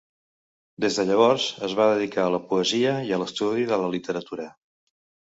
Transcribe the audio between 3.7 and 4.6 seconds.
de la literatura.